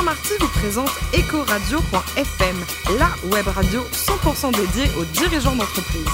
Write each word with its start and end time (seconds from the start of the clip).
Saint-Marty 0.00 0.32
vous 0.40 0.48
présente 0.48 0.88
Ecoradio.fm, 1.12 2.56
la 2.98 3.10
web 3.30 3.46
radio 3.48 3.82
100% 3.92 4.56
dédiée 4.56 4.90
aux 4.98 5.04
dirigeants 5.04 5.54
d'entreprise. 5.54 6.06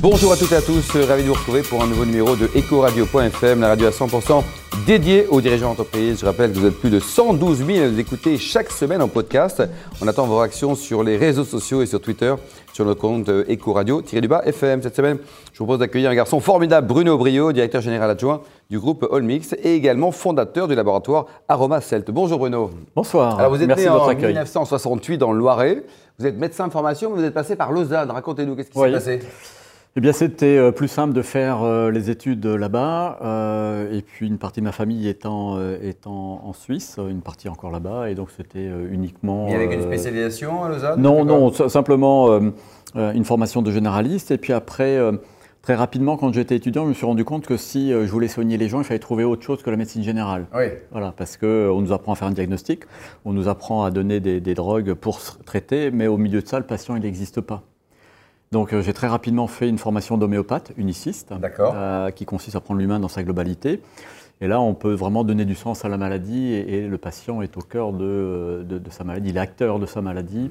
Bonjour 0.00 0.32
à 0.32 0.38
toutes 0.38 0.52
et 0.52 0.56
à 0.56 0.62
tous, 0.62 0.96
ravi 1.06 1.22
de 1.22 1.28
vous 1.28 1.34
retrouver 1.34 1.60
pour 1.60 1.82
un 1.82 1.86
nouveau 1.86 2.06
numéro 2.06 2.34
de 2.34 2.48
Ecoradio.fm, 2.56 3.60
la 3.60 3.68
radio 3.68 3.88
à 3.88 3.90
100% 3.90 4.42
dédiée 4.86 5.26
aux 5.28 5.40
dirigeants 5.40 5.68
d'entreprise. 5.70 6.20
Je 6.20 6.26
rappelle 6.26 6.52
que 6.52 6.58
vous 6.58 6.66
êtes 6.66 6.78
plus 6.78 6.90
de 6.90 7.00
112 7.00 7.64
000 7.66 7.84
à 7.84 7.88
nous 7.88 7.98
écouter 7.98 8.38
chaque 8.38 8.70
semaine 8.70 9.02
en 9.02 9.08
podcast. 9.08 9.62
On 10.00 10.08
attend 10.08 10.26
vos 10.26 10.38
réactions 10.38 10.74
sur 10.74 11.02
les 11.02 11.16
réseaux 11.16 11.44
sociaux 11.44 11.82
et 11.82 11.86
sur 11.86 12.00
Twitter, 12.00 12.34
sur 12.72 12.84
notre 12.84 13.00
compte 13.00 13.28
Ecoradio-du-bas 13.28 14.42
FM. 14.46 14.82
Cette 14.82 14.96
semaine, 14.96 15.18
je 15.52 15.58
vous 15.58 15.64
propose 15.64 15.80
d'accueillir 15.80 16.10
un 16.10 16.14
garçon 16.14 16.40
formidable, 16.40 16.86
Bruno 16.86 17.18
Brio, 17.18 17.52
directeur 17.52 17.80
général 17.82 18.10
adjoint 18.10 18.42
du 18.70 18.78
groupe 18.78 19.06
Olmix 19.10 19.54
et 19.62 19.74
également 19.74 20.12
fondateur 20.12 20.68
du 20.68 20.74
laboratoire 20.74 21.26
Aroma 21.48 21.80
Celt. 21.80 22.10
Bonjour 22.10 22.38
Bruno. 22.38 22.70
Bonsoir. 22.94 23.38
Alors 23.38 23.50
vous 23.50 23.60
êtes 23.60 23.68
Merci 23.68 23.84
né 23.84 23.88
de 23.88 23.92
votre 23.94 24.06
en 24.06 24.10
accueil. 24.10 24.28
1968 24.32 25.18
dans 25.18 25.32
le 25.32 25.38
Loiret. 25.38 25.82
Vous 26.18 26.26
êtes 26.26 26.38
médecin 26.38 26.66
de 26.66 26.72
formation, 26.72 27.10
mais 27.10 27.16
vous 27.20 27.24
êtes 27.24 27.34
passé 27.34 27.56
par 27.56 27.72
Lausanne. 27.72 28.10
Racontez-nous, 28.10 28.54
qu'est-ce 28.56 28.70
qui 28.70 28.78
Oui. 28.78 28.88
s'est 28.88 28.92
passé? 28.92 29.20
Eh 29.96 30.00
bien, 30.00 30.12
c'était 30.12 30.56
euh, 30.56 30.70
plus 30.70 30.86
simple 30.86 31.12
de 31.12 31.22
faire 31.22 31.62
euh, 31.62 31.90
les 31.90 32.10
études 32.10 32.46
euh, 32.46 32.56
là-bas, 32.56 33.18
et 33.92 34.02
puis 34.02 34.28
une 34.28 34.38
partie 34.38 34.60
de 34.60 34.64
ma 34.64 34.72
famille 34.72 35.08
étant, 35.08 35.58
étant 35.82 36.42
en 36.44 36.52
Suisse, 36.52 36.98
une 36.98 37.22
partie 37.22 37.48
encore 37.48 37.72
là-bas, 37.72 38.08
et 38.08 38.14
donc 38.14 38.28
c'était 38.36 38.68
uniquement. 38.90 39.48
Et 39.48 39.54
avec 39.54 39.72
une 39.72 39.82
spécialisation 39.82 40.62
à 40.62 40.68
Lausanne 40.68 41.00
Non, 41.00 41.24
non, 41.24 41.50
simplement 41.68 42.40
une 42.94 43.24
formation 43.24 43.62
de 43.62 43.70
généraliste, 43.70 44.30
et 44.30 44.38
puis 44.38 44.52
après. 44.52 44.98
Très 45.62 45.74
rapidement, 45.74 46.16
quand 46.16 46.32
j'étais 46.32 46.56
étudiant, 46.56 46.84
je 46.84 46.88
me 46.88 46.94
suis 46.94 47.04
rendu 47.04 47.22
compte 47.22 47.46
que 47.46 47.58
si 47.58 47.90
je 47.90 48.10
voulais 48.10 48.28
soigner 48.28 48.56
les 48.56 48.66
gens, 48.66 48.78
il 48.78 48.84
fallait 48.84 48.98
trouver 48.98 49.24
autre 49.24 49.42
chose 49.42 49.62
que 49.62 49.68
la 49.68 49.76
médecine 49.76 50.02
générale. 50.02 50.46
Oui. 50.54 50.64
Voilà, 50.90 51.12
parce 51.14 51.36
qu'on 51.36 51.82
nous 51.82 51.92
apprend 51.92 52.12
à 52.12 52.14
faire 52.14 52.28
un 52.28 52.32
diagnostic, 52.32 52.84
on 53.26 53.34
nous 53.34 53.46
apprend 53.46 53.84
à 53.84 53.90
donner 53.90 54.20
des, 54.20 54.40
des 54.40 54.54
drogues 54.54 54.94
pour 54.94 55.20
se 55.20 55.36
traiter, 55.44 55.90
mais 55.90 56.06
au 56.06 56.16
milieu 56.16 56.40
de 56.40 56.46
ça, 56.46 56.58
le 56.58 56.64
patient, 56.64 56.96
il 56.96 57.02
n'existe 57.02 57.42
pas. 57.42 57.62
Donc 58.52 58.72
euh, 58.72 58.82
j'ai 58.82 58.92
très 58.92 59.06
rapidement 59.06 59.46
fait 59.46 59.68
une 59.68 59.78
formation 59.78 60.18
d'homéopathe, 60.18 60.72
uniciste, 60.76 61.32
euh, 61.60 62.10
qui 62.10 62.24
consiste 62.24 62.56
à 62.56 62.60
prendre 62.60 62.80
l'humain 62.80 62.98
dans 62.98 63.06
sa 63.06 63.22
globalité. 63.22 63.80
Et 64.42 64.48
là, 64.48 64.58
on 64.60 64.72
peut 64.74 64.94
vraiment 64.94 65.22
donner 65.22 65.44
du 65.44 65.54
sens 65.54 65.84
à 65.84 65.88
la 65.90 65.98
maladie 65.98 66.54
et, 66.54 66.78
et 66.78 66.88
le 66.88 66.96
patient 66.96 67.42
est 67.42 67.56
au 67.58 67.60
cœur 67.60 67.92
de, 67.92 68.64
de- 68.66 68.78
de 68.78 68.90
sa 68.90 69.04
maladie, 69.04 69.30
il 69.30 69.36
est 69.36 69.40
acteur 69.40 69.78
de 69.78 69.84
sa 69.84 70.00
maladie 70.00 70.50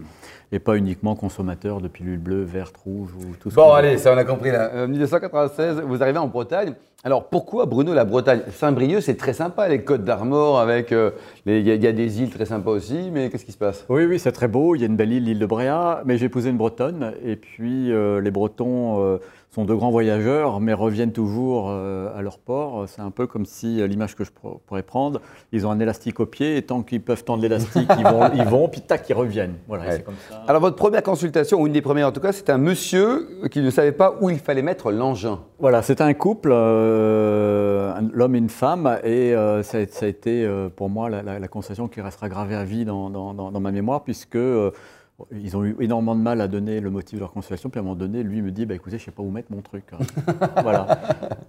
et 0.51 0.59
pas 0.59 0.75
uniquement 0.77 1.15
consommateur 1.15 1.81
de 1.81 1.87
pilules 1.87 2.19
bleues, 2.19 2.43
vertes, 2.43 2.77
rouges 2.77 3.13
ou 3.15 3.35
tout 3.39 3.49
ce 3.49 3.55
Bon, 3.55 3.71
allez, 3.71 3.97
ça 3.97 4.13
on 4.13 4.17
a 4.17 4.23
compris 4.25 4.51
là. 4.51 4.69
Euh, 4.73 4.87
1996, 4.87 5.81
vous 5.87 6.03
arrivez 6.03 6.19
en 6.19 6.27
Bretagne. 6.27 6.73
Alors 7.03 7.29
pourquoi 7.29 7.65
Bruno 7.65 7.93
la 7.93 8.03
Bretagne? 8.05 8.41
Saint-Brieuc, 8.51 9.01
c'est 9.01 9.15
très 9.15 9.33
sympa, 9.33 9.67
les 9.69 9.83
Côtes 9.83 10.03
d'Armor, 10.03 10.59
avec. 10.59 10.91
euh, 10.91 11.11
les- 11.45 11.59
Il 11.61 11.67
y, 11.67 11.71
a- 11.71 11.75
il 11.75 11.83
y 11.83 11.87
a 11.87 11.91
des 11.93 12.21
îles 12.21 12.29
très 12.29 12.45
sympas 12.45 12.71
aussi, 12.71 13.09
mais 13.11 13.29
qu'est-ce 13.29 13.45
qui 13.45 13.51
se 13.53 13.57
passe? 13.57 13.85
Oui, 13.89 14.05
oui, 14.05 14.19
c'est 14.19 14.31
très 14.33 14.47
beau. 14.49 14.75
Il 14.75 14.81
y 14.81 14.83
a 14.83 14.87
une 14.87 14.97
belle 14.97 15.13
île, 15.13 15.23
l'île 15.23 15.39
de 15.39 15.45
Bréa. 15.45 16.01
Mais 16.05 16.17
j'ai 16.17 16.25
épousé 16.27 16.49
une 16.49 16.57
Bretonne. 16.57 17.13
Et 17.25 17.37
puis, 17.37 17.91
euh, 17.91 18.19
les 18.21 18.31
Bretons 18.31 19.01
euh, 19.01 19.17
sont 19.52 19.66
de 19.66 19.73
grands 19.73 19.89
voyageurs, 19.89 20.59
mais 20.59 20.73
reviennent 20.73 21.11
toujours 21.11 21.69
euh, 21.69 22.16
à 22.16 22.22
leur 22.22 22.38
port. 22.38 22.83
C'est 22.88 23.02
un 23.02 23.09
peu 23.09 23.25
comme 23.25 23.45
si, 23.47 23.81
euh, 23.81 23.88
l'image 23.88 24.16
que 24.16 24.23
je 24.23 24.30
pour- 24.31 24.59
pourrais 24.61 24.83
prendre, 24.83 25.22
ils 25.52 25.66
ont 25.66 25.72
un 25.72 25.80
élastique 25.80 26.19
au 26.19 26.28
pied. 26.28 26.58
Et 26.58 26.61
tant 26.61 26.83
qu'ils 26.83 27.02
peuvent 27.02 27.23
tendre 27.23 27.41
l'élastique, 27.41 27.89
ils 27.97 28.03
vont, 28.03 28.30
ils 28.36 28.44
vont, 28.44 28.67
puis 28.69 28.81
tac, 28.81 29.09
ils 29.09 29.14
reviennent. 29.14 29.56
Voilà, 29.67 29.86
Ouais. 29.86 29.91
c'est 29.94 30.03
comme 30.03 30.14
ça. 30.30 30.44
Alors 30.47 30.61
votre 30.61 30.75
première 30.75 31.02
consultation, 31.02 31.59
ou 31.61 31.66
une 31.66 31.73
des 31.73 31.81
premières 31.81 32.08
en 32.08 32.11
tout 32.11 32.22
cas, 32.22 32.31
c'est 32.31 32.52
un 32.52 32.59
monsieur 32.59 33.28
qui 33.50 33.61
ne 33.61 33.72
savait 33.72 33.91
pas 33.91 34.16
où 34.22 34.30
il 34.30 34.38
fallait 34.38 34.61
mettre 34.61 34.91
l'engin. 34.91 35.39
Voilà, 35.58 35.81
c'était 35.81 36.03
un 36.03 36.13
couple, 36.13 36.52
euh, 36.53 37.94
l'homme 38.13 38.36
et 38.36 38.39
une 38.39 38.50
femme, 38.50 39.00
et 39.03 39.34
euh, 39.36 39.63
ça, 39.63 39.80
a, 39.80 39.88
ça 39.88 40.06
a 40.06 40.09
été 40.09 40.45
euh, 40.45 40.69
pour 40.69 40.89
moi 40.89 41.09
la, 41.09 41.23
la- 41.23 41.39
la 41.39 41.47
conversation 41.47 41.88
qui 41.88 42.02
restera 42.02 42.30
gravée 42.30 42.56
à 42.56 42.63
vie 42.63 42.86
dans, 42.86 43.09
dans- 43.09 43.34
dans- 43.34 43.52
dans 43.52 43.59
ma 43.59 43.72
mémoire, 43.72 44.03
puisque 44.03 44.36
euh, 44.36 44.72
ils 45.31 45.56
ont 45.58 45.64
eu 45.64 45.75
énormément 45.80 46.16
de 46.16 46.22
mal 46.22 46.42
à 46.42 46.48
donner 46.48 46.80
le 46.80 46.89
motif 46.89 47.16
de 47.16 47.20
leur 47.20 47.31
consultation, 47.31 47.70
puis 47.70 47.80
à 47.80 47.81
un 47.81 47.84
moment 47.84 47.96
donné, 47.96 48.24
lui 48.24 48.41
me 48.41 48.52
dit, 48.52 48.66
bah, 48.66 48.75
écoutez, 48.75 48.97
je 48.97 49.03
ne 49.03 49.06
sais 49.06 49.12
pas 49.12 49.24
où 49.24 49.30
mettre 49.30 49.52
mon 49.52 49.62
truc. 49.62 49.84
voilà. 50.62 50.88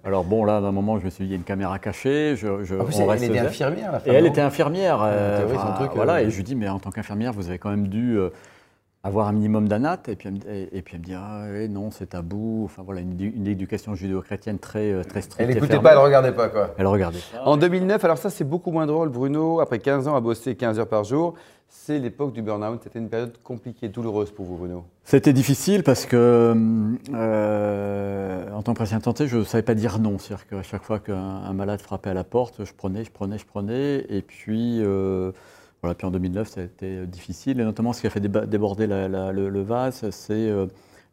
Alors 0.03 0.23
bon, 0.23 0.43
là, 0.45 0.61
d'un 0.61 0.71
moment, 0.71 0.99
je 0.99 1.05
me 1.05 1.09
suis 1.09 1.23
dit, 1.23 1.29
il 1.29 1.31
y 1.31 1.35
a 1.35 1.37
une 1.37 1.43
caméra 1.43 1.79
cachée, 1.79 2.35
je, 2.35 2.63
je, 2.63 2.75
En 2.75 2.85
plus, 2.85 2.95
on 2.97 3.03
elle 3.03 3.09
reste 3.09 3.23
était 3.25 3.39
infirmière, 3.39 3.91
la 3.91 3.99
Et 4.05 4.15
elle 4.15 4.25
était 4.25 4.41
infirmière. 4.41 4.99
euh, 5.03 5.37
théorie, 5.39 5.55
enfin, 5.57 5.67
son 5.67 5.73
truc, 5.83 5.91
voilà, 5.95 6.15
euh, 6.15 6.27
et 6.27 6.29
je 6.29 6.37
lui 6.37 6.43
dis, 6.43 6.55
mais 6.55 6.69
en 6.69 6.79
tant 6.79 6.91
qu'infirmière, 6.91 7.33
vous 7.33 7.47
avez 7.47 7.57
quand 7.59 7.69
même 7.69 7.87
dû 7.87 8.17
euh, 8.17 8.29
avoir 9.03 9.27
un 9.27 9.31
minimum 9.31 9.67
d'anat. 9.67 9.99
Et 10.07 10.15
puis 10.15 10.29
elle 10.29 10.35
me, 10.35 10.53
et, 10.53 10.77
et 10.77 10.81
puis 10.81 10.95
elle 10.95 11.01
me 11.01 11.05
dit, 11.05 11.13
ah, 11.15 11.45
oui, 11.51 11.69
non, 11.69 11.91
c'est 11.91 12.07
tabou. 12.07 12.63
Enfin 12.65 12.83
voilà, 12.83 13.01
une, 13.01 13.19
une 13.19 13.47
éducation 13.47 13.95
judéo-chrétienne 13.95 14.59
très, 14.59 14.91
euh, 14.91 15.03
très 15.03 15.21
stricte. 15.21 15.41
Elle 15.41 15.55
n'écoutait 15.55 15.79
pas, 15.79 15.91
elle 15.91 15.97
ne 15.99 16.03
regardait 16.03 16.33
pas 16.33 16.49
quoi. 16.49 16.73
Elle 16.77 16.87
regardait. 16.87 17.19
En 17.43 17.57
2009, 17.57 18.03
alors 18.05 18.17
ça 18.17 18.29
c'est 18.29 18.43
beaucoup 18.43 18.71
moins 18.71 18.85
drôle, 18.85 19.09
Bruno, 19.09 19.59
après 19.59 19.79
15 19.79 20.07
ans 20.07 20.15
à 20.15 20.21
bosser 20.21 20.55
15 20.55 20.79
heures 20.79 20.87
par 20.87 21.03
jour, 21.03 21.33
c'est 21.73 21.99
l'époque 21.99 22.33
du 22.33 22.41
burn-out. 22.41 22.81
C'était 22.83 22.99
une 22.99 23.09
période 23.09 23.33
compliquée, 23.43 23.87
douloureuse 23.87 24.29
pour 24.31 24.45
vous, 24.45 24.57
Bruno. 24.57 24.83
C'était 25.05 25.33
difficile 25.33 25.83
parce 25.83 26.05
que, 26.05 26.53
euh, 27.13 28.51
en 28.51 28.61
tant 28.61 28.73
que 28.73 28.79
patient 28.79 28.99
santé, 28.99 29.27
je 29.27 29.37
ne 29.37 29.43
savais 29.43 29.63
pas 29.63 29.73
dire 29.73 29.97
non. 29.97 30.19
C'est-à-dire 30.19 30.47
qu'à 30.47 30.63
chaque 30.63 30.83
fois 30.83 30.99
qu'un 30.99 31.15
un 31.15 31.53
malade 31.53 31.81
frappait 31.81 32.09
à 32.09 32.13
la 32.13 32.25
porte, 32.25 32.65
je 32.65 32.73
prenais, 32.73 33.05
je 33.05 33.11
prenais, 33.11 33.37
je 33.37 33.45
prenais. 33.45 34.05
Et 34.09 34.21
puis, 34.21 34.79
euh, 34.81 35.31
voilà, 35.81 35.95
puis 35.95 36.05
en 36.05 36.11
2009, 36.11 36.47
ça 36.47 36.61
a 36.61 36.63
été 36.63 37.05
difficile. 37.07 37.59
Et 37.59 37.63
notamment, 37.63 37.93
ce 37.93 38.01
qui 38.01 38.07
a 38.07 38.09
fait 38.09 38.19
déborder 38.19 38.85
la- 38.87 39.07
la- 39.07 39.31
le, 39.31 39.49
le 39.49 39.61
vase, 39.61 40.07
c'est 40.11 40.33
euh, 40.33 40.67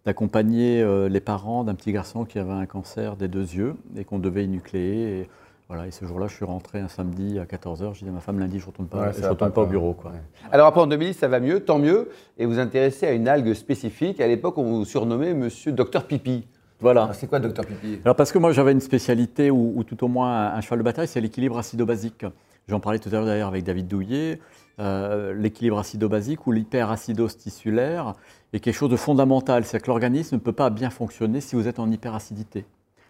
d'accompagner 0.04 0.82
euh, 0.82 1.08
les 1.08 1.20
parents 1.20 1.64
d'un 1.64 1.74
petit 1.74 1.92
garçon 1.92 2.24
qui 2.24 2.38
avait 2.38 2.52
un 2.52 2.66
cancer 2.66 3.16
des 3.16 3.28
deux 3.28 3.40
yeux 3.54 3.74
et 3.96 4.04
qu'on 4.04 4.18
devait 4.18 4.44
énucléer. 4.44 5.20
Et, 5.20 5.28
voilà, 5.68 5.86
et 5.86 5.90
ce 5.90 6.04
jour-là, 6.06 6.28
je 6.28 6.34
suis 6.34 6.44
rentré 6.44 6.80
un 6.80 6.88
samedi 6.88 7.38
à 7.38 7.44
14h. 7.44 7.92
Je 7.94 7.98
disais 8.00 8.10
à 8.10 8.14
ma 8.14 8.20
femme, 8.20 8.38
lundi, 8.38 8.58
je 8.58 8.64
ne 8.64 8.70
retourne 8.70 8.88
pas, 8.88 8.98
Ouais, 9.08 9.12
je 9.12 9.22
retourne 9.22 9.36
pas, 9.36 9.50
pas 9.50 9.62
au 9.62 9.66
bureau. 9.66 9.92
Quoi. 9.92 10.12
Ouais. 10.12 10.16
Alors 10.50 10.66
après 10.66 10.80
en 10.80 10.86
2010, 10.86 11.14
ça 11.14 11.28
va 11.28 11.40
mieux, 11.40 11.60
tant 11.60 11.78
mieux, 11.78 12.08
et 12.38 12.46
vous 12.46 12.58
intéressez 12.58 13.06
à 13.06 13.12
une 13.12 13.28
algue 13.28 13.52
spécifique. 13.54 14.20
À 14.20 14.26
l'époque, 14.26 14.56
on 14.58 14.62
vous 14.64 14.84
surnommait 14.86 15.34
Monsieur 15.34 15.72
Docteur 15.72 16.06
Pipi. 16.06 16.46
Voilà. 16.80 17.02
Alors, 17.04 17.14
c'est 17.14 17.26
quoi 17.26 17.40
Docteur 17.40 17.66
Pipi? 17.66 17.98
Alors 18.04 18.16
parce 18.16 18.32
que 18.32 18.38
moi 18.38 18.52
j'avais 18.52 18.72
une 18.72 18.80
spécialité 18.80 19.50
ou, 19.50 19.72
ou 19.76 19.82
tout 19.84 20.02
au 20.04 20.08
moins 20.08 20.30
un, 20.52 20.54
un 20.54 20.60
cheval 20.60 20.78
de 20.78 20.84
bataille, 20.84 21.08
c'est 21.08 21.20
l'équilibre 21.20 21.58
acido-basique. 21.58 22.24
J'en 22.68 22.80
parlais 22.80 22.98
tout 22.98 23.08
à 23.08 23.12
l'heure 23.12 23.24
d'ailleurs 23.26 23.48
avec 23.48 23.64
David 23.64 23.88
Douillet. 23.88 24.40
Euh, 24.78 25.34
l'équilibre 25.34 25.78
acido-basique 25.78 26.46
ou 26.46 26.52
l'hyperacidose 26.52 27.36
tissulaire 27.36 28.14
est 28.52 28.60
quelque 28.60 28.76
chose 28.76 28.90
de 28.90 28.96
fondamental. 28.96 29.64
C'est 29.64 29.80
que 29.80 29.88
l'organisme 29.88 30.36
ne 30.36 30.40
peut 30.40 30.52
pas 30.52 30.70
bien 30.70 30.90
fonctionner 30.90 31.40
si 31.40 31.56
vous 31.56 31.66
êtes 31.66 31.78
en 31.78 31.90
hyperacidité. 31.90 32.66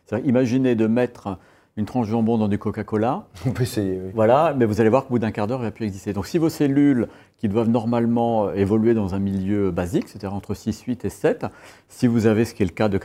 C'est-à-dire, 0.06 0.28
Imaginez 0.28 0.74
de 0.76 0.86
mettre 0.86 1.38
une 1.76 1.84
tranche 1.84 2.06
de 2.06 2.12
jambon 2.12 2.38
dans 2.38 2.48
du 2.48 2.58
Coca-Cola, 2.58 3.26
On 3.46 3.52
peut 3.52 3.62
essayer, 3.62 4.00
oui. 4.02 4.10
voilà, 4.12 4.52
mais 4.56 4.64
vous 4.64 4.80
allez 4.80 4.90
voir 4.90 5.04
qu'au 5.04 5.10
bout 5.10 5.18
d'un 5.20 5.30
quart 5.30 5.46
d'heure, 5.46 5.60
il 5.60 5.64
va 5.64 5.70
plus 5.70 5.86
exister. 5.86 6.12
Donc 6.12 6.26
si 6.26 6.36
vos 6.36 6.48
cellules 6.48 7.06
qui 7.36 7.48
doivent 7.48 7.68
normalement 7.68 8.46
euh, 8.46 8.54
évoluer 8.54 8.94
dans 8.94 9.14
un 9.14 9.20
milieu 9.20 9.70
basique, 9.70 10.08
c'est-à-dire 10.08 10.34
entre 10.34 10.54
6, 10.54 10.82
8 10.82 11.04
et 11.04 11.08
7, 11.08 11.46
si 11.88 12.08
vous 12.08 12.26
avez, 12.26 12.44
ce 12.44 12.54
qui 12.54 12.64
est 12.64 12.66
le 12.66 12.72
cas 12.72 12.88
de 12.88 12.98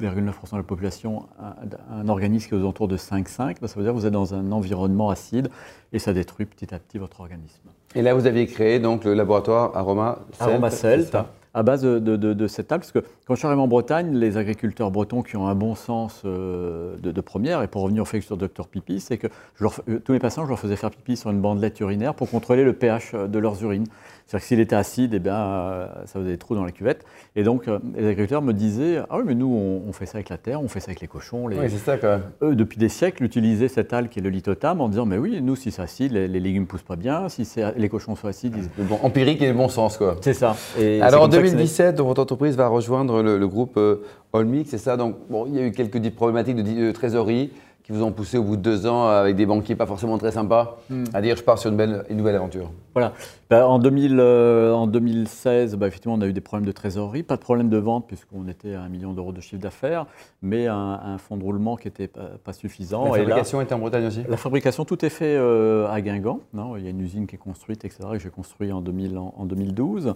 99,9% 0.00 0.52
de 0.52 0.56
la 0.58 0.62
population, 0.62 1.24
un, 1.40 2.00
un 2.00 2.08
organisme 2.08 2.48
qui 2.48 2.54
est 2.54 2.58
aux 2.58 2.60
alentours 2.60 2.88
de 2.88 2.96
5, 2.96 3.28
5, 3.28 3.60
ben, 3.60 3.66
ça 3.66 3.74
veut 3.76 3.82
dire 3.82 3.92
que 3.92 3.98
vous 3.98 4.06
êtes 4.06 4.12
dans 4.12 4.34
un 4.34 4.52
environnement 4.52 5.10
acide 5.10 5.48
et 5.92 5.98
ça 5.98 6.12
détruit 6.12 6.46
petit 6.46 6.74
à 6.74 6.78
petit 6.78 6.98
votre 6.98 7.20
organisme. 7.20 7.62
Et 7.94 8.02
là, 8.02 8.14
vous 8.14 8.26
aviez 8.26 8.46
créé 8.46 8.78
donc 8.80 9.04
le 9.04 9.14
laboratoire 9.14 9.76
Aroma 9.76 10.18
Celt. 10.32 10.42
Aroma 10.50 10.70
Celt, 10.70 11.16
à 11.54 11.62
base 11.62 11.80
de, 11.82 11.98
de- 11.98 12.16
de- 12.16 12.34
de 12.34 12.46
cette 12.46 12.68
table, 12.68 12.82
parce 12.82 12.92
que 12.92 12.98
quand 13.26 13.34
je 13.34 13.38
suis 13.38 13.46
arrivé 13.46 13.60
en 13.62 13.66
Bretagne, 13.66 14.14
les 14.14 14.36
agriculteurs 14.36 14.90
bretons 14.90 15.22
qui 15.22 15.36
ont 15.36 15.48
un 15.48 15.54
bon 15.54 15.74
sens 15.74 16.22
euh, 16.26 16.96
de, 16.98 17.20
première, 17.22 17.62
et 17.62 17.68
pour 17.68 17.82
revenir 17.82 18.02
au 18.02 18.04
fait 18.04 18.20
que 18.20 18.24
sur 18.26 18.36
Dr 18.36 18.66
Pipi, 18.70 19.00
c'est 19.00 19.16
que 19.16 19.26
je 19.56 19.64
leur 19.64 19.72
f- 19.72 19.80
euh, 19.88 19.98
tous 19.98 20.12
mes 20.12 20.18
patients, 20.18 20.44
je 20.44 20.50
leur 20.50 20.58
faisais 20.60 20.76
faire 20.76 20.90
pipi 20.90 21.16
sur 21.16 21.30
une 21.30 21.40
bandelette 21.40 21.80
urinaire 21.80 22.14
pour 22.14 22.30
contrôler 22.30 22.62
le 22.64 22.74
pH 22.74 23.14
de 23.14 23.38
leurs 23.38 23.60
urines. 23.64 23.86
C'est-à-dire 24.28 24.42
que 24.42 24.48
s'il 24.48 24.60
était 24.60 24.76
acide, 24.76 25.14
eh 25.14 25.20
bien, 25.20 25.36
euh, 25.36 25.86
ça 26.04 26.20
faisait 26.20 26.32
des 26.32 26.36
trous 26.36 26.54
dans 26.54 26.64
la 26.66 26.70
cuvette. 26.70 27.06
Et 27.34 27.42
donc, 27.42 27.66
euh, 27.66 27.78
les 27.96 28.02
agriculteurs 28.02 28.42
me 28.42 28.52
disaient 28.52 28.98
Ah 29.08 29.16
oui, 29.16 29.22
mais 29.26 29.34
nous, 29.34 29.46
on, 29.46 29.88
on 29.88 29.92
fait 29.94 30.04
ça 30.04 30.18
avec 30.18 30.28
la 30.28 30.36
terre, 30.36 30.62
on 30.62 30.68
fait 30.68 30.80
ça 30.80 30.90
avec 30.90 31.00
les 31.00 31.06
cochons. 31.06 31.48
Les... 31.48 31.56
Oui, 31.58 31.64
c'est 31.70 31.78
ça 31.78 31.96
quand 31.96 32.08
même. 32.08 32.22
Eux, 32.42 32.54
depuis 32.54 32.76
des 32.76 32.90
siècles, 32.90 33.24
utilisaient 33.24 33.68
cette 33.68 33.94
algue 33.94 34.10
qui 34.10 34.18
est 34.18 34.22
le 34.22 34.28
lithotame 34.28 34.82
en 34.82 34.90
disant 34.90 35.06
Mais 35.06 35.16
oui, 35.16 35.40
nous, 35.40 35.56
si 35.56 35.70
c'est 35.70 35.80
acide, 35.80 36.12
les, 36.12 36.28
les 36.28 36.40
légumes 36.40 36.66
poussent 36.66 36.82
pas 36.82 36.96
bien. 36.96 37.30
Si 37.30 37.48
les 37.74 37.88
cochons 37.88 38.16
sont 38.16 38.28
acides, 38.28 38.54
ils... 38.54 38.68
Le 38.76 38.84
bon, 38.84 38.98
empirique 39.02 39.40
et 39.40 39.48
le 39.48 39.54
bon 39.54 39.68
sens, 39.70 39.96
quoi. 39.96 40.16
c'est 40.20 40.34
ça. 40.34 40.56
Et 40.78 41.00
Alors 41.00 41.22
en 41.22 41.24
comme 41.24 41.32
ça 41.32 41.38
que 41.38 41.46
c'est 41.46 41.52
né. 41.52 41.62
2017, 41.62 41.94
donc, 41.94 42.08
votre 42.08 42.20
entreprise 42.20 42.54
va 42.54 42.68
rejoindre 42.68 43.22
le, 43.22 43.38
le 43.38 43.48
groupe 43.48 43.78
euh, 43.78 44.02
Olmix, 44.34 44.68
c'est 44.68 44.76
ça? 44.76 44.98
Donc 44.98 45.16
bon, 45.30 45.46
il 45.46 45.54
y 45.54 45.58
a 45.58 45.62
eu 45.62 45.72
quelques 45.72 46.10
problématiques 46.10 46.56
de, 46.56 46.62
de 46.62 46.92
trésorerie 46.92 47.50
qui 47.88 47.94
vous 47.94 48.02
ont 48.02 48.12
poussé 48.12 48.36
au 48.36 48.42
bout 48.42 48.56
de 48.58 48.60
deux 48.62 48.86
ans 48.86 49.08
avec 49.08 49.34
des 49.34 49.46
banquiers 49.46 49.74
pas 49.74 49.86
forcément 49.86 50.18
très 50.18 50.30
sympas 50.30 50.76
Hmm. 50.90 51.04
à 51.14 51.22
dire 51.22 51.36
je 51.36 51.42
pars 51.42 51.56
sur 51.58 51.70
une, 51.70 51.76
belle, 51.78 52.04
une 52.10 52.18
nouvelle 52.18 52.34
aventure. 52.36 52.70
Voilà. 52.92 53.14
Ben, 53.48 53.64
en, 53.64 53.78
2000, 53.78 54.18
euh, 54.20 54.72
en 54.74 54.86
2016, 54.86 55.76
ben, 55.76 55.86
effectivement, 55.86 56.14
on 56.14 56.20
a 56.20 56.26
eu 56.26 56.34
des 56.34 56.42
problèmes 56.42 56.66
de 56.66 56.72
trésorerie, 56.72 57.22
pas 57.22 57.36
de 57.36 57.40
problème 57.40 57.70
de 57.70 57.78
vente 57.78 58.06
puisqu'on 58.06 58.46
était 58.46 58.74
à 58.74 58.82
un 58.82 58.90
million 58.90 59.14
d'euros 59.14 59.32
de 59.32 59.40
chiffre 59.40 59.62
d'affaires, 59.62 60.04
mais 60.42 60.66
un, 60.66 60.74
un 61.02 61.16
fonds 61.16 61.38
de 61.38 61.42
roulement 61.44 61.76
qui 61.76 61.86
n'était 61.88 62.08
pas, 62.08 62.28
pas 62.44 62.52
suffisant. 62.52 63.04
La 63.04 63.08
Et 63.08 63.12
là, 63.12 63.18
fabrication 63.24 63.60
était 63.62 63.72
en 63.74 63.78
Bretagne 63.78 64.04
aussi? 64.06 64.22
la 64.28 64.36
fabrication, 64.36 64.84
tout 64.84 65.02
est 65.02 65.08
fait 65.10 65.36
euh, 65.38 65.88
à 65.88 66.02
Guingamp. 66.02 66.40
Non? 66.52 66.76
Il 66.76 66.84
y 66.84 66.86
a 66.88 66.90
une 66.90 67.00
usine 67.00 67.26
qui 67.26 67.36
est 67.36 67.38
construite, 67.38 67.86
etc., 67.86 68.00
que 68.12 68.18
j'ai 68.18 68.28
construit 68.30 68.70
en, 68.70 68.82
2000 68.82 69.16
en- 69.16 69.32
en 69.34 69.46
2012. 69.46 70.14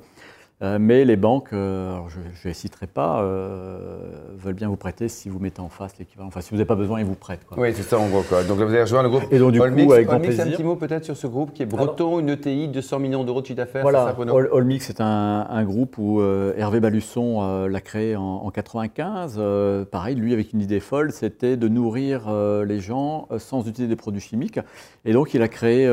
Euh, 0.63 0.79
mais 0.81 1.05
les 1.05 1.17
banques, 1.17 1.53
euh, 1.53 1.99
je 2.09 2.19
ne 2.19 2.25
les 2.45 2.55
citerai 2.55 2.87
pas, 2.87 3.23
euh, 3.23 3.99
veulent 4.37 4.55
bien 4.55 4.69
vous 4.69 4.77
prêter 4.77 5.09
si 5.09 5.29
vous 5.29 5.41
mettez 5.41 5.61
en 5.61 5.69
face 5.69 5.99
l'équivalent. 5.99 6.29
Enfin, 6.29 6.41
si 6.41 6.51
vous 6.51 6.57
n'avez 6.57 6.67
pas 6.67 6.77
besoin, 6.77 7.01
ils 7.01 7.05
vous 7.05 7.17
prêtent. 7.17 7.45
Quoi. 7.45 7.59
Oui, 7.59 7.73
c'est 7.75 7.83
ça 7.83 7.99
en 7.99 8.09
gros. 8.09 8.23
Quoi. 8.23 8.45
Donc 8.45 8.61
là, 8.61 8.67
vous 8.67 8.73
avez 8.73 8.83
rejoint 8.83 9.03
le 9.03 9.09
groupe 9.09 9.25
Et 9.33 9.41
donc, 9.41 9.51
du 9.51 9.59
coup, 9.59 9.65
avec 9.65 10.07
grand 10.07 10.17
Olmix, 10.17 10.35
un 10.35 10.43
plaisir. 10.43 10.57
petit 10.57 10.63
mot 10.63 10.77
peut-être 10.77 11.05
sur 11.05 11.17
ce 11.17 11.27
groupe 11.27 11.53
qui 11.53 11.65
est 11.65 11.67
breton, 11.67 12.21
une 12.21 12.29
ETI, 12.29 12.69
200 12.69 13.01
millions 13.01 13.25
d'euros 13.25 13.41
de 13.41 13.47
chiffre 13.47 13.57
d'affaires. 13.57 13.83
c'est 13.85 13.91
Voilà, 13.91 14.07
ça, 14.07 14.13
Bruno 14.13 14.37
All, 14.37 14.51
All 14.55 14.65
Mix 14.65 14.89
est 14.89 15.01
un, 15.01 15.47
un 15.51 15.65
groupe 15.65 15.99
où 15.99 16.23
Hervé 16.23 16.79
Balusson 16.79 17.67
l'a 17.67 17.81
créé 17.81 18.15
en, 18.15 18.23
en 18.23 18.51
95. 18.51 19.37
Euh, 19.39 19.85
pareil, 19.85 20.15
lui 20.15 20.33
avec 20.33 20.53
une 20.53 20.61
idée 20.61 20.81
folle, 20.81 21.11
c'était 21.11 21.57
de 21.57 21.67
nourrir 21.67 22.33
les 22.65 22.79
gens 22.79 23.27
sans 23.39 23.67
utiliser 23.67 23.89
des 23.89 23.97
produits 23.97 24.21
chimiques. 24.21 24.61
Et 25.05 25.13
donc 25.13 25.35
il 25.35 25.43
a 25.43 25.49
créé 25.49 25.89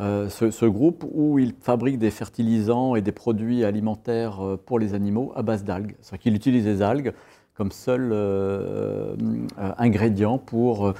euh, 0.00 0.28
ce, 0.28 0.50
ce 0.50 0.64
groupe 0.66 1.04
où 1.12 1.38
il 1.38 1.54
fabrique 1.60 1.98
des 1.98 2.10
fertilisants 2.10 2.94
et 2.94 3.00
des 3.02 3.12
produits 3.12 3.64
alimentaires 3.64 4.40
euh, 4.44 4.56
pour 4.64 4.78
les 4.78 4.94
animaux 4.94 5.32
à 5.34 5.42
base 5.42 5.64
d'algues. 5.64 5.94
C'est-à-dire 6.00 6.22
qu'il 6.22 6.34
utilise 6.34 6.66
les 6.66 6.82
algues 6.82 7.12
comme 7.54 7.72
seul 7.72 8.10
euh, 8.12 9.16
euh, 9.58 9.70
ingrédient 9.78 10.38
pour 10.38 10.94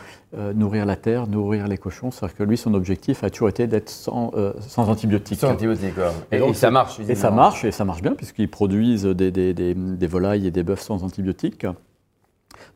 nourrir 0.57 0.87
la 0.87 0.97
terre, 0.97 1.29
nourrir 1.29 1.69
les 1.69 1.79
cochons. 1.79 2.11
C'est-à-dire 2.11 2.37
que 2.37 2.43
lui, 2.43 2.57
son 2.57 2.75
objectif 2.75 3.23
a 3.23 3.31
toujours 3.31 3.49
été 3.49 3.69
d'être 3.69 3.89
sans, 3.89 4.33
sans 4.59 4.89
antibiotiques. 4.89 5.39
Sans 5.39 5.51
antibiotiques, 5.53 5.95
quoi. 5.95 6.13
Et, 6.33 6.37
Et 6.37 6.39
donc, 6.41 6.51
et 6.51 6.55
ça 6.55 6.71
marche. 6.73 6.99
Et 7.09 7.15
ça 7.15 7.31
marche, 7.31 7.65
et 7.65 7.71
ça 7.71 7.85
marche 7.85 8.03
bien, 8.03 8.13
puisqu'ils 8.15 8.51
produisent 8.51 9.05
des, 9.05 9.31
des- 9.31 9.55
des- 9.55 9.75
des 9.75 10.07
volailles 10.09 10.49
et 10.49 10.51
des 10.51 10.65
bœufs 10.65 10.75
sans 10.81 11.05
antibiotiques. 11.05 11.65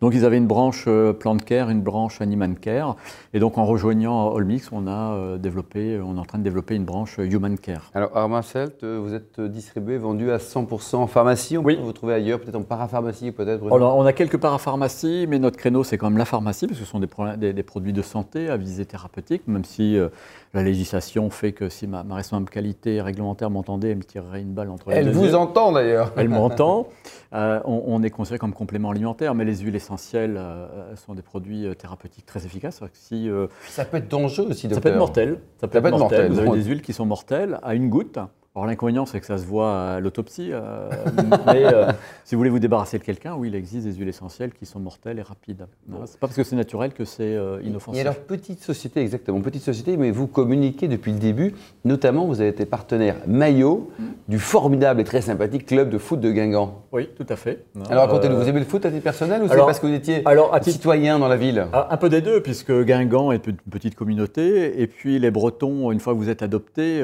Donc 0.01 0.15
ils 0.15 0.25
avaient 0.25 0.37
une 0.39 0.47
branche 0.47 0.85
euh, 0.89 1.13
plant 1.13 1.37
care, 1.37 1.71
une 1.71 1.83
branche 1.83 2.21
animal 2.21 2.55
care. 2.57 2.97
Et 3.35 3.39
donc 3.39 3.59
en 3.59 3.65
rejoignant 3.65 4.35
Allmix, 4.35 4.71
on 4.73 4.87
a 4.87 5.15
euh, 5.15 5.39
développé, 5.39 6.01
on 6.05 6.17
est 6.17 6.21
en 6.21 6.25
train 6.25 6.39
de 6.39 6.45
développer 6.45 6.75
une 6.75 6.85
branche 6.85 7.19
euh, 7.19 7.25
human 7.31 7.57
care. 7.59 7.91
Alors, 7.95 8.17
Armand 8.17 8.43
Selt, 8.43 8.83
euh, 8.85 8.99
vous 9.03 9.15
êtes 9.15 9.41
distribué, 9.41 9.99
vendu 9.99 10.31
à 10.31 10.39
100% 10.39 10.97
en 10.97 11.07
pharmacie. 11.07 11.57
On 11.59 11.63
Oui. 11.65 11.77
peut 11.77 11.83
vous 11.83 11.93
trouver 11.93 12.15
ailleurs, 12.15 12.41
peut-être 12.41 12.57
en 12.57 12.63
parapharmacie, 12.63 13.33
peut-être. 13.33 13.63
On 13.71 14.05
a 14.05 14.13
quelques 14.13 14.39
parapharmacies, 14.39 15.27
mais 15.29 15.39
notre 15.39 15.57
créneau, 15.57 15.85
c'est 15.85 15.99
quand 15.99 16.09
même 16.11 16.19
la 16.19 16.25
pharmacie, 16.25 16.67
parce 16.67 16.79
que 16.79 16.85
ce 16.85 16.91
sont 16.91 17.01
des, 17.01 17.07
pro- 17.07 17.37
des- 17.37 17.53
des 17.53 17.63
produits 17.63 17.93
de 17.93 18.03
santé 18.03 18.49
à 18.49 18.57
visée 18.57 18.87
thérapeutique, 18.87 19.43
même 19.47 19.65
si 19.65 19.97
euh, 19.99 20.09
la 20.55 20.63
législation 20.63 21.31
fait 21.31 21.53
que 21.53 21.69
si 21.71 21.87
ma, 21.87 22.03
ma 22.05 22.17
responsable 22.17 22.51
qualité 22.51 23.01
réglementaire 23.01 23.49
m'entendait, 23.49 23.91
elle 23.91 23.97
me 23.99 24.05
tirerait 24.05 24.43
une 24.43 24.53
balle 24.53 24.69
entre 24.69 24.91
les 24.91 24.97
Elle 24.97 25.07
deux 25.07 25.13
vous 25.13 25.25
yeux. 25.29 25.35
entend 25.35 25.73
d'ailleurs. 25.73 26.13
Elle 26.17 26.29
m'entend. 26.29 26.89
Euh, 27.35 27.61
on, 27.65 27.83
on 27.87 28.03
est 28.03 28.11
considéré 28.11 28.39
comme 28.39 28.53
complément 28.53 28.91
alimentaire, 28.91 29.35
mais 29.35 29.47
les 29.47 29.57
huiles 29.57 29.75
essentielles 29.75 30.37
euh, 30.37 30.95
sont 30.97 31.15
des 31.15 31.23
produits 31.23 31.67
euh, 31.67 31.73
thérapeutiques 31.73 32.27
très 32.27 32.45
efficaces. 32.45 32.83
Si, 32.93 33.27
euh, 33.27 33.47
Ça 33.69 33.87
peut 33.87 33.97
être 33.97 34.09
dangereux 34.09 34.49
aussi, 34.51 34.69
docteur. 34.69 34.75
ça 34.75 34.81
peut 34.83 34.89
être 34.91 34.99
mortel. 34.99 35.39
Ça 35.59 35.67
peut, 35.67 35.81
peut 35.81 35.89
être 35.89 35.99
mortel. 35.99 36.31
Vous 36.31 36.39
avez 36.41 36.51
des 36.51 36.65
huiles 36.65 36.83
qui 36.83 36.93
sont 36.93 37.07
mortelles 37.07 37.59
à 37.63 37.75
une 37.75 37.89
goutte. 37.89 38.19
Alors 38.55 38.67
l'inconvénient, 38.67 39.07
c'est 39.07 39.19
que 39.19 39.25
ça 39.25 39.39
se 39.39 39.47
voit 39.47 39.93
à 39.95 40.01
l'autopsie. 40.01 40.51
euh, 40.53 40.91
mais 41.47 41.65
euh, 41.65 41.91
si 42.25 42.35
vous 42.35 42.39
voulez 42.41 42.51
vous 42.51 42.59
débarrasser 42.59 42.99
de 42.99 43.03
quelqu'un, 43.03 43.35
oui, 43.35 43.49
il 43.49 43.55
existe 43.55 43.87
des 43.87 43.95
huiles 43.95 44.11
essentielles 44.11 44.53
qui 44.53 44.67
sont 44.67 44.79
mortelles 44.79 45.19
et 45.19 45.23
rapides. 45.23 45.67
Voilà. 45.89 46.05
C'est 46.07 46.21
pas 46.21 46.27
parce 46.27 46.37
que 46.37 46.45
c'est 46.45 46.55
naturel 46.55 46.93
que 46.93 47.07
c'est 47.07 47.23
euh, 47.35 47.61
Et 47.63 47.69
inoffensif. 47.69 48.03
alors, 48.03 48.17
petite 48.17 48.63
société, 48.63 49.01
exactement, 49.01 49.41
petite 49.41 49.63
société, 49.63 49.97
mais 49.97 50.11
vous 50.11 50.27
communiquez 50.27 50.87
depuis 50.87 51.13
le 51.13 51.19
début. 51.19 51.55
Notamment, 51.87 52.27
vous 52.27 52.41
avez 52.43 52.51
été 52.51 52.67
partenaire 52.67 53.17
maillot 53.27 53.91
du 54.29 54.39
formidable 54.39 55.01
et 55.01 55.05
très 55.05 55.23
sympathique 55.23 55.65
club 55.65 55.89
de 55.89 55.97
foot 55.97 56.21
de 56.21 56.31
Guingamp. 56.31 56.83
Oui, 56.93 57.09
tout 57.17 57.27
à 57.31 57.37
fait. 57.37 57.65
Alors, 57.89 58.05
racontez-nous, 58.05 58.37
vous 58.37 58.49
aimez 58.51 58.61
le 58.61 58.67
foot 58.67 58.85
à 58.85 58.91
titre 58.91 59.03
personnel 59.03 59.43
ou 59.43 59.49
c'est 59.49 59.57
parce 59.57 59.81
que 59.81 59.87
vous 59.87 59.95
étiez 59.95 60.21
alors, 60.27 60.53
à 60.55 60.61
titre- 60.61 60.75
citoyen 60.77 61.19
dans 61.19 61.29
la 61.29 61.37
ville? 61.37 61.69
Ah, 61.73 61.89
Un 61.91 61.97
peu 61.97 62.11
des 62.11 62.21
deux, 62.21 62.43
puisque 62.43 62.71
Guingamp 62.85 63.33
est 63.33 63.47
une 63.47 63.57
petite 63.57 63.95
communauté, 63.95 64.83
et 64.83 64.87
puis 64.87 65.19
les 65.19 65.31
Bretons, 65.31 65.91
une 65.91 66.01
fois 66.01 66.13
que 66.13 66.19
vous 66.19 66.29
êtes 66.29 66.43
adoptés, 66.43 66.99
il 66.99 67.03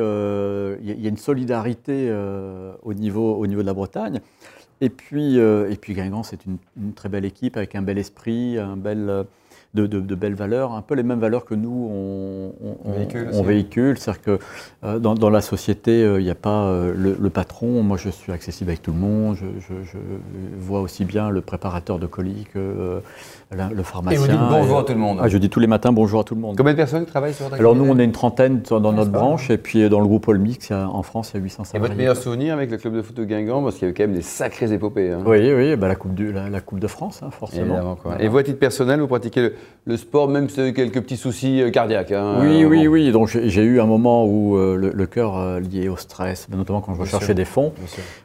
y, 0.91 1.07
a- 1.07 1.09
une 1.09 1.17
solidarité 1.39 2.09
euh, 2.11 2.73
au, 2.83 2.95
niveau, 2.95 3.37
au 3.37 3.47
niveau 3.47 3.63
de 3.63 3.67
la 3.67 3.75
Bretagne. 3.75 4.21
Et 4.81 4.91
puis, 4.91 5.39
euh, 5.39 5.71
et 5.71 5.77
puis 5.77 5.95
Guingamp, 5.95 6.25
c'est 6.25 6.45
une, 6.47 6.59
une 6.77 6.95
très 6.95 7.09
belle 7.09 7.25
équipe 7.25 7.57
avec 7.57 7.75
un 7.75 7.83
bel 7.83 7.99
esprit, 7.99 8.59
un 8.59 8.77
bel, 8.77 9.09
euh, 9.09 9.25
de, 9.75 9.87
de- 9.87 10.01
de 10.01 10.15
belles 10.15 10.35
valeurs, 10.35 10.73
un 10.73 10.81
peu 10.83 10.95
les 10.95 11.03
mêmes 11.03 11.21
valeurs 11.21 11.45
que 11.45 11.55
nous 11.55 11.89
on, 11.93 12.53
on- 12.67 12.77
On 12.87 12.93
véhicule 12.93 13.29
on 13.35 13.43
véhicule. 13.43 13.99
C'est-à-dire 13.99 14.23
que 14.23 14.39
euh, 14.85 14.99
dans, 14.99 15.15
dans 15.15 15.29
la 15.31 15.43
société, 15.43 16.03
euh, 16.03 16.21
il 16.21 16.25
n'y 16.25 16.31
a 16.31 16.35
pas 16.35 16.63
euh, 16.65 16.95
le, 16.97 17.17
le 17.21 17.31
patron. 17.31 17.83
Moi, 17.83 17.99
je 17.99 18.09
suis 18.09 18.33
accessible 18.33 18.71
avec 18.71 18.81
tout 18.83 18.93
le 18.93 18.99
monde. 18.99 19.37
Je, 19.37 19.45
je- 19.61 19.85
je 19.85 19.99
vois 20.59 20.81
aussi 20.81 21.05
bien 21.05 21.29
le 21.29 21.43
préparateur 21.43 21.99
de 21.99 22.07
colis 22.07 22.47
que 22.53 22.59
euh, 22.59 23.01
la- 23.55 23.69
le 23.69 23.81
Et 23.81 23.83
pharmacien. 23.85 24.21
vous 24.21 24.27
dites 24.29 24.39
bonjour 24.51 24.79
Et, 24.79 24.81
à 24.81 24.85
tout 24.85 24.93
le 24.95 24.99
monde. 24.99 25.19
ah, 25.21 25.29
je 25.29 25.37
dis 25.39 25.51
tous 25.51 25.61
les 25.61 25.67
matins 25.67 25.93
bonjour 25.93 26.21
à 26.21 26.25
tout 26.25 26.35
le 26.35 26.41
monde. 26.41 26.57
Combien 26.57 26.73
de 26.73 26.79
personnes 26.79 27.05
travaillent 27.05 27.35
sur 27.35 27.45
votre 27.49 27.57
Alors 27.61 27.77
nous, 27.77 27.85
on 27.85 27.99
est 27.99 28.05
une 28.05 28.13
trentaine 28.13 28.63
dans 28.63 28.93
notre 28.93 29.11
branche, 29.11 29.51
et 29.51 29.59
puis 29.59 29.83
euh, 29.83 29.89
dans 29.91 30.01
le 30.01 30.07
groupe 30.07 30.27
Olmix, 30.29 30.71
en 30.73 31.03
France, 31.03 31.33
il 31.35 31.39
y 31.39 31.41
a 31.41 31.43
800 31.43 31.63
Et 31.63 31.67
salariés. 31.67 31.89
votre 31.89 31.99
meilleur 31.99 32.17
souvenir 32.17 32.55
avec 32.55 32.71
le 32.71 32.79
club 32.79 32.95
de 32.95 33.03
foot 33.03 33.15
de 33.17 33.25
Guingamp 33.25 33.63
Parce 33.63 33.75
qu'il 33.77 33.85
y 33.85 33.89
a 33.89 33.91
eu 33.91 33.95
quand 33.95 34.05
même 34.05 34.15
des 34.15 34.23
sacrées 34.23 34.73
épopées. 34.73 35.13
hein. 35.13 35.21
Oui, 35.27 35.53
oui, 35.53 35.77
bah, 35.77 35.89
la, 35.89 35.95
coupe 35.97 36.15
du- 36.15 36.33
la, 36.33 36.49
la 36.49 36.61
Coupe 36.63 36.81
de 36.81 36.87
France, 36.87 37.21
hein, 37.23 37.31
forcément. 37.31 37.67
Évidemment, 37.75 37.95
quoi. 37.97 38.13
Voilà. 38.13 38.25
Et 38.25 38.29
vous, 38.29 38.39
à 38.39 38.43
titre 38.43 38.59
personnel, 38.59 39.01
vous 39.01 39.07
pratiquez 39.09 39.41
le, 39.43 39.53
le 39.85 39.97
sport, 39.97 40.29
même 40.29 40.51
si 40.51 40.75
quelques 40.75 41.01
petits 41.01 41.17
soucis 41.17 41.63
euh, 41.63 41.71
cardiaques 41.71 42.13
hein, 42.13 42.37
Oui, 42.41 42.63
euh, 42.63 42.67
oui, 42.67 42.85
bon. 42.87 42.93
oui. 42.93 43.11
Donc 43.13 43.29
j'ai 43.29 43.63
eu 43.63 43.81
un 43.81 43.87
moment 43.87 44.27
où 44.27 44.57
euh, 44.59 44.77
le, 44.77 44.91
le 44.91 45.07
cœur 45.07 45.39
euh, 45.39 45.61
lié 45.61 45.89
au 45.89 45.97
stress, 45.97 46.47
notamment 46.51 46.83
quand 46.83 46.95
je 46.95 47.01
recherchais 47.01 47.33
des 47.33 47.47
fonds. 47.47 47.73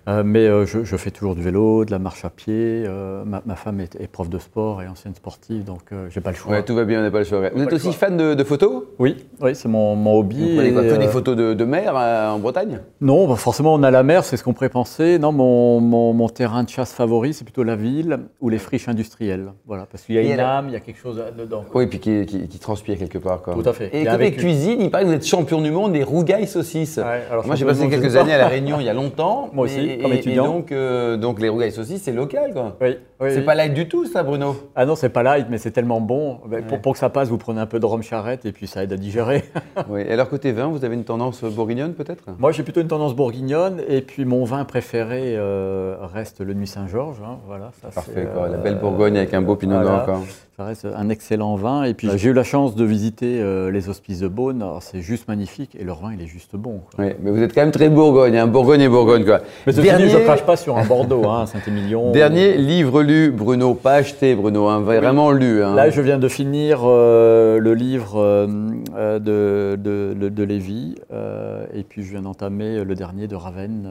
Euh, 0.09 0.23
mais 0.25 0.45
je, 0.65 0.83
je 0.83 0.97
fais 0.97 1.11
toujours 1.11 1.35
du 1.35 1.41
vélo, 1.41 1.85
de 1.85 1.91
la 1.91 1.99
marche 1.99 2.25
à 2.25 2.29
pied. 2.29 2.83
ma, 3.25 3.41
ma 3.45 3.55
femme 3.55 3.79
est, 3.79 3.95
est 3.95 4.07
prof 4.07 4.29
de 4.29 4.39
sport 4.39 4.81
et 4.81 4.87
ancienne 4.87 5.15
sportive, 5.15 5.63
donc 5.63 5.81
j'ai 6.09 6.19
pas 6.19 6.31
le 6.31 6.35
choix. 6.35 6.51
Ouais, 6.51 6.63
tout 6.63 6.75
va 6.75 6.83
bien, 6.83 6.99
on 6.99 7.03
n'a 7.03 7.11
pas 7.11 7.19
le 7.19 7.23
choix. 7.25 7.49
Vous 7.55 7.63
êtes 7.63 7.71
aussi 7.71 7.85
choix. 7.85 7.93
fan 7.93 8.17
de, 8.17 8.33
de 8.33 8.43
photos? 8.43 8.83
Oui, 8.99 9.15
oui, 9.41 9.55
c'est 9.55 9.69
mon, 9.69 9.95
mon 9.95 10.19
hobby. 10.19 10.39
Vous 10.41 10.55
prenez 10.55 10.73
quoi, 10.73 10.97
des 10.97 11.07
photos 11.07 11.37
de, 11.37 11.53
de 11.53 11.63
mer 11.65 11.95
en 11.95 12.39
Bretagne? 12.39 12.79
Non, 12.99 13.25
bah 13.27 13.35
forcément, 13.37 13.73
on 13.73 13.83
a 13.83 13.91
la 13.91 14.03
mer, 14.03 14.25
c'est 14.25 14.35
ce 14.35 14.43
qu'on 14.43 14.53
pourrait 14.53 14.67
penser. 14.69 15.17
Non, 15.17 15.31
mon, 15.31 15.79
mon- 15.79 16.11
mon 16.13 16.27
terrain 16.27 16.63
de 16.63 16.69
chasse 16.69 16.91
favori, 16.93 17.33
c'est 17.33 17.45
plutôt 17.45 17.63
la 17.63 17.75
ville 17.77 18.19
ou 18.41 18.49
les 18.49 18.57
friches 18.57 18.89
industrielles. 18.89 19.53
Voilà, 19.65 19.85
parce 19.89 20.03
qu'il 20.03 20.15
y 20.15 20.17
a 20.17 20.21
Et 20.21 20.33
une 20.33 20.39
âme, 20.41 20.65
il 20.67 20.73
y 20.73 20.75
a 20.75 20.79
quelque 20.81 20.99
chose 20.99 21.22
dedans. 21.31 21.63
Oui, 21.73 21.87
puis 21.87 21.99
qui, 21.99 22.25
qui- 22.25 22.47
qui 22.47 22.59
transpire 22.59 22.97
quelque 22.97 23.17
part. 23.17 23.41
Quoi. 23.41 23.53
Tout 23.53 23.67
à 23.69 23.73
fait. 23.73 23.89
Et 23.93 24.05
côté 24.05 24.31
cuisine, 24.33 24.81
il 24.81 24.91
paraît 24.91 25.03
que 25.03 25.09
vous 25.09 25.15
êtes 25.15 25.25
champion 25.25 25.61
du 25.61 25.71
monde 25.71 25.93
des 25.93 26.03
rougailles 26.03 26.47
saucisses. 26.47 26.97
Ouais, 26.97 27.21
alors, 27.31 27.45
Moi, 27.45 27.55
j'ai 27.55 27.65
passé 27.65 27.87
quelques 27.89 28.15
années 28.15 28.33
à 28.33 28.37
La 28.37 28.47
Réunion 28.47 28.79
il 28.79 28.85
y 28.85 28.89
a 28.89 28.93
longtemps. 28.93 29.49
Moi 29.53 29.65
aussi, 29.65 29.79
Et- 29.79 29.97
comme 29.99 30.11
et- 30.13 30.17
étudiant. 30.17 30.43
Et 30.45 30.47
donc, 30.47 30.71
euh, 30.71 31.17
donc 31.17 31.39
les 31.41 31.49
rougailles 31.49 31.71
saucisses, 31.71 32.01
c'est 32.03 32.11
local. 32.11 32.51
quoi. 32.53 32.75
Oui, 32.81 32.97
oui, 33.23 33.29
C'est 33.33 33.41
pas 33.41 33.55
light 33.55 33.73
du 33.73 33.87
tout, 33.87 34.05
ça, 34.05 34.23
Bruno? 34.23 34.55
Ah 34.75 34.85
non, 34.85 34.95
c'est 34.95 35.09
pas 35.09 35.23
light, 35.23 35.47
mais 35.49 35.57
c'est 35.57 35.71
tellement 35.71 36.01
bon. 36.01 36.39
Ouais. 36.49 36.61
pour, 36.61 36.79
pour 36.79 36.93
que 36.93 36.99
ça 36.99 37.09
passe, 37.09 37.29
vous 37.29 37.37
prenez 37.37 37.59
un 37.61 37.65
peu 37.65 37.79
de 37.79 37.85
rhum 37.85 38.03
charrette 38.03 38.45
et 38.45 38.51
puis 38.51 38.67
ça 38.67 38.83
aide 38.83 38.93
à 38.93 38.97
digérer. 38.97 39.43
Oui. 39.89 40.01
Et 40.07 40.11
alors, 40.13 40.29
côté 40.29 40.51
vin, 40.51 40.67
vous 40.67 40.85
avez 40.85 40.93
une 40.95 41.03
tendance 41.03 41.43
bourguignonne, 41.43 41.93
peut-être? 41.93 42.23
Moi, 42.37 42.51
j'ai 42.51 42.63
plutôt 42.63 42.79
une 42.81 42.87
tendance 42.87 43.15
bourguignonne 43.15 43.81
et 43.89 44.01
puis 44.01 44.23
mon 44.23 44.43
vin 44.45 44.63
préféré 44.65 45.35
euh, 45.35 45.95
reste 46.13 46.41
le 46.41 46.53
Nuit 46.53 46.67
Saint-Georges. 46.67 47.17
hein, 47.23 47.37
voilà, 47.47 47.71
ça, 47.81 47.89
Parfait, 47.89 48.27
quoi. 48.33 48.47
La 48.49 48.57
euh, 48.57 48.61
belle 48.61 48.79
Bourgogne 48.79 49.17
avec 49.17 49.33
un 49.33 49.41
beau 49.41 49.55
pinot 49.55 49.73
voilà. 49.75 49.89
noir. 49.89 50.05
quoi. 50.05 50.19
Ça 50.55 50.65
reste 50.65 50.85
un 50.95 51.09
excellent 51.09 51.55
vin. 51.55 51.83
Et 51.83 51.95
puis 51.95 52.07
j'ai 52.15 52.29
eu 52.29 52.33
la 52.33 52.43
chance 52.43 52.75
de 52.75 52.83
visiter 52.85 53.41
euh, 53.41 53.71
les 53.71 53.89
hospices 53.89 54.19
de 54.19 54.27
Beaune. 54.27 54.61
Alors, 54.61 54.83
C'est 54.83 55.01
juste 55.01 55.27
magnifique 55.27 55.75
et 55.79 55.83
leur 55.83 55.99
vin, 55.99 56.13
il 56.13 56.21
est 56.23 56.27
juste 56.27 56.55
bon. 56.55 56.81
quoi. 56.95 57.05
Oui, 57.05 57.13
mais 57.21 57.31
vous 57.31 57.41
êtes 57.41 57.53
quand 57.55 57.61
même 57.61 57.71
très 57.71 57.89
Bourgogne, 57.89 58.37
hein, 58.37 58.45
Bourgogne 58.47 58.81
et 58.81 58.89
Bourgogne. 58.89 59.25
Quoi. 59.25 59.39
Mais 59.65 59.73
ceci 59.73 59.87
dit, 59.97 60.09
je 60.09 60.17
ne 60.17 60.23
crache 60.23 60.43
pas 60.45 60.55
sur 60.55 60.77
un 60.77 60.85
Bordeaux, 60.85 61.27
hein, 61.27 61.47
Saint-Émilion. 61.47 62.11
Dernier 62.13 62.55
livre 62.57 63.01
lu, 63.01 63.12
Bruno, 63.31 63.73
pas 63.73 63.93
acheté, 63.95 64.35
Bruno, 64.35 64.67
hein, 64.67 64.81
vraiment 64.81 65.31
lu. 65.31 65.63
hein. 65.63 65.75
Là, 65.75 65.89
je 65.89 66.01
viens 66.01 66.17
de 66.19 66.27
finir 66.27 66.81
euh, 66.83 67.59
le 67.59 67.73
livre 67.73 68.13
euh, 68.19 68.47
euh, 68.95 69.19
de, 69.19 69.75
de, 69.81 70.13
de- 70.13 70.29
de 70.29 70.43
Lévy, 70.43 70.95
euh, 71.11 71.65
et 71.73 71.83
puis 71.83 72.03
je 72.03 72.11
viens 72.11 72.21
d'entamer 72.21 72.83
le 72.83 72.95
dernier 72.95 73.27
de 73.27 73.35
Ravenne 73.35 73.89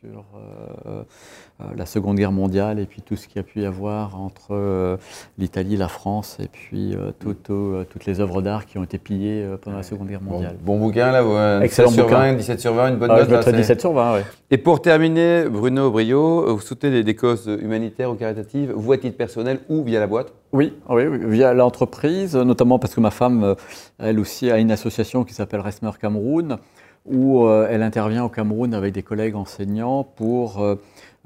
sur 0.00 0.24
la 1.76 1.84
Seconde 1.84 2.16
Guerre 2.16 2.32
mondiale, 2.32 2.78
et 2.78 2.86
puis 2.86 3.02
tout 3.02 3.16
ce 3.16 3.26
qu'il 3.28 3.36
y 3.36 3.40
a 3.40 3.42
pu 3.42 3.60
y 3.60 3.66
avoir 3.66 4.18
entre 4.18 4.98
l'Italie, 5.38 5.76
la 5.76 5.88
France, 5.88 6.38
et 6.42 6.48
puis 6.50 6.96
tout- 7.18 7.34
tout, 7.34 7.74
toutes 7.90 8.06
les 8.06 8.20
œuvres 8.20 8.40
d'art 8.40 8.64
qui 8.64 8.78
ont 8.78 8.84
été 8.84 8.96
pillées 8.98 9.44
pendant 9.60 9.76
la 9.76 9.82
Seconde 9.82 10.08
Guerre 10.08 10.20
Bon, 10.22 10.34
mondiale. 10.36 10.56
bon 10.64 10.78
bouquin, 10.78 11.12
là, 11.12 11.22
euh, 11.22 11.60
Excellent 11.60 11.88
16 11.88 11.94
sur 11.96 12.04
bouquin. 12.04 12.18
20, 12.18 12.32
17 12.34 12.60
sur 12.60 12.72
20, 12.72 12.88
une 12.88 12.96
bonne 12.96 13.10
Ah, 13.12 13.18
note. 13.18 13.28
je 13.28 13.50
là, 13.50 13.52
17 13.58 13.80
sur 13.80 13.92
20. 13.92 14.20
Et 14.50 14.56
pour 14.58 14.80
terminer, 14.80 15.44
Bruno 15.50 15.90
Brio, 15.90 16.54
vous 16.54 16.60
soutenez 16.60 16.92
des, 16.92 17.04
des 17.04 17.14
causes 17.14 17.46
humanitaires 17.60 18.10
ou 18.10 18.14
caritatives, 18.14 18.49
vous 18.58 18.92
à 18.92 18.98
titre 18.98 19.16
personnel 19.16 19.60
ou 19.68 19.82
via 19.82 20.00
la 20.00 20.06
boîte 20.06 20.32
Oui, 20.52 20.74
oui, 20.88 21.04
via 21.28 21.54
l'entreprise, 21.54 22.36
notamment 22.36 22.78
parce 22.78 22.94
que 22.94 23.00
ma 23.00 23.10
femme, 23.10 23.44
euh, 23.44 23.54
elle 23.98 24.18
aussi, 24.18 24.50
a 24.50 24.58
une 24.58 24.70
association 24.70 25.24
qui 25.24 25.34
s'appelle 25.34 25.60
Resmer 25.60 25.90
Cameroun, 26.00 26.58
où 27.06 27.44
euh, 27.44 27.68
elle 27.70 27.82
intervient 27.82 28.24
au 28.24 28.28
Cameroun 28.28 28.74
avec 28.74 28.92
des 28.92 29.02
collègues 29.02 29.36
enseignants 29.36 30.04
pour 30.04 30.60
euh, 30.60 30.76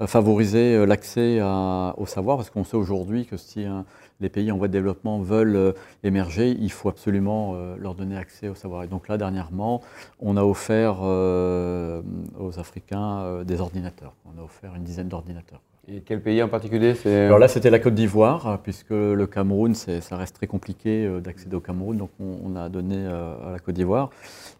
favoriser 0.05 0.85
l'accès 0.85 1.41
au 1.41 2.05
savoir, 2.05 2.37
parce 2.37 2.49
qu'on 2.49 2.65
sait 2.65 2.77
aujourd'hui 2.77 3.25
que 3.25 3.37
si 3.37 3.63
hein, 3.63 3.85
les 4.19 4.29
pays 4.29 4.51
en 4.51 4.57
voie 4.57 4.67
de 4.67 4.73
développement 4.73 5.19
veulent 5.19 5.73
émerger, 6.03 6.55
il 6.59 6.71
faut 6.71 6.89
absolument 6.89 7.55
leur 7.77 7.95
donner 7.95 8.17
accès 8.17 8.49
au 8.49 8.55
savoir. 8.55 8.83
Et 8.83 8.87
donc 8.87 9.07
là, 9.07 9.17
dernièrement, 9.17 9.81
on 10.19 10.35
a 10.35 10.43
offert 10.43 11.01
aux 11.01 12.59
Africains 12.59 13.43
des 13.45 13.61
ordinateurs. 13.61 14.13
On 14.25 14.41
a 14.41 14.43
offert 14.43 14.75
une 14.75 14.83
dizaine 14.83 15.07
d'ordinateurs. 15.07 15.61
Et 15.87 16.01
quel 16.03 16.19
pays 16.19 16.41
en 16.41 16.47
particulier 16.47 16.95
Alors 17.05 17.37
là, 17.37 17.47
c'était 17.47 17.69
la 17.69 17.77
Côte 17.77 17.93
d'Ivoire, 17.93 18.59
puisque 18.63 18.89
le 18.89 19.27
Cameroun, 19.27 19.75
ça 19.75 20.17
reste 20.17 20.35
très 20.35 20.47
compliqué 20.47 21.07
d'accéder 21.23 21.55
au 21.55 21.59
Cameroun, 21.59 21.97
donc 21.97 22.09
on, 22.19 22.55
a 22.55 22.69
donné 22.69 23.05
à 23.05 23.51
la 23.51 23.59
Côte 23.59 23.75
d'Ivoire. 23.75 24.09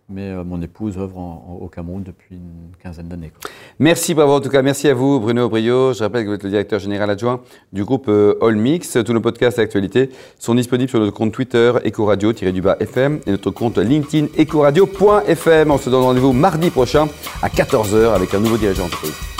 Mais 0.07 0.35
mon 0.43 0.61
épouse 0.61 0.99
œuvre 0.99 1.17
au 1.59 1.67
Cameroun 1.67 2.03
depuis 2.03 2.35
une 2.35 2.75
quinzaine 2.79 3.07
d'années. 3.07 3.31
Merci, 3.79 4.13
bravo 4.13 4.33
en 4.33 4.39
tout 4.39 4.49
cas. 4.49 4.61
Merci 4.61 4.87
à 4.87 4.93
vous, 4.93 5.19
Bruno 5.19 5.49
Brio. 5.49 5.93
Je 5.93 6.03
rappelle 6.03 6.25
que 6.25 6.29
vous 6.29 6.35
êtes 6.35 6.43
le 6.43 6.51
directeur 6.51 6.79
général 6.79 7.09
adjoint 7.09 7.41
du 7.73 7.83
groupe 7.83 8.07
Allmix. 8.39 8.99
Tous 9.03 9.13
nos 9.13 9.21
podcasts 9.21 9.57
et 9.57 9.63
actualités 9.63 10.11
sont 10.37 10.53
disponibles 10.53 10.91
sur 10.91 10.99
notre 10.99 11.13
compte 11.13 11.31
Twitter, 11.31 11.71
Ecoradio-FM 11.83 13.21
et 13.25 13.31
notre 13.31 13.49
compte 13.49 13.79
LinkedIn, 13.79 14.27
ecoradio.fm. 14.37 15.71
On 15.71 15.77
se 15.79 15.89
donne 15.89 16.03
rendez-vous 16.03 16.33
mardi 16.33 16.69
prochain 16.69 17.07
à 17.41 17.49
14h 17.49 18.13
avec 18.13 18.31
un 18.35 18.39
nouveau 18.39 18.57
dirigeant 18.57 18.83
d'entreprise. 18.83 19.34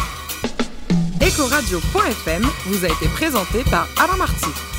Ecoradio.fm 1.35 2.43
vous 2.67 2.85
a 2.85 2.87
été 2.87 3.09
présenté 3.09 3.65
par 3.65 3.89
Alain 4.01 4.15
Marty. 4.15 4.74